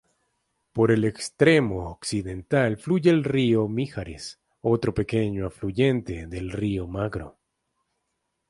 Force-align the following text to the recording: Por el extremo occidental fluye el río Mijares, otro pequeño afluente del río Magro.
Por 0.73 0.89
el 0.89 1.05
extremo 1.05 1.87
occidental 1.91 2.77
fluye 2.77 3.11
el 3.11 3.23
río 3.23 3.67
Mijares, 3.67 4.39
otro 4.59 4.95
pequeño 4.95 5.45
afluente 5.45 6.25
del 6.25 6.49
río 6.51 6.87
Magro. 6.87 7.37